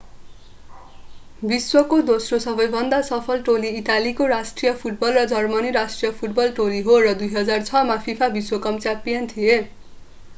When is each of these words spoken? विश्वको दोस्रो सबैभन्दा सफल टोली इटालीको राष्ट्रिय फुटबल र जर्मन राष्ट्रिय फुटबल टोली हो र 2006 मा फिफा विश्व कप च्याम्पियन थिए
विश्वको 1.41 1.97
दोस्रो 2.05 2.39
सबैभन्दा 2.45 3.01
सफल 3.09 3.43
टोली 3.49 3.73
इटालीको 3.81 4.29
राष्ट्रिय 4.31 4.73
फुटबल 4.79 5.13
र 5.17 5.25
जर्मन 5.33 5.69
राष्ट्रिय 5.77 6.11
फुटबल 6.15 6.55
टोली 6.55 6.81
हो 6.89 6.97
र 7.03 7.13
2006 7.21 7.85
मा 7.91 7.99
फिफा 8.07 8.31
विश्व 8.39 8.59
कप 8.65 8.81
च्याम्पियन 8.81 9.31
थिए 9.35 9.61